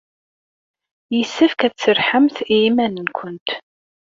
Yessefk 1.17 1.59
ad 1.67 1.73
tserrḥemt 1.75 2.37
i 2.53 2.55
yiman-nwent. 2.61 3.49